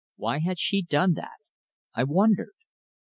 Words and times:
Why 0.15 0.39
had 0.39 0.57
she 0.57 0.81
done 0.81 1.13
that? 1.13 1.37
I 1.93 2.05
wondered. 2.05 2.55